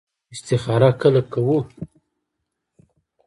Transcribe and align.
استخاره 0.33 0.89
کله 1.01 1.21
کوو؟ 1.31 1.57